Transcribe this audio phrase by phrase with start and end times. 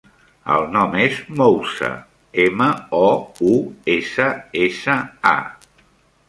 [0.53, 1.89] El nom és Moussa:
[2.45, 3.05] ema, o,
[3.51, 3.53] u,
[3.97, 4.27] essa,
[4.65, 4.99] essa,
[5.37, 5.85] a.